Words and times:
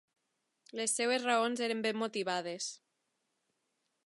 Les 0.79 0.95
seves 1.01 1.27
raons 1.31 1.63
eren 1.67 1.85
ben 1.87 2.01
motivades. 2.05 2.71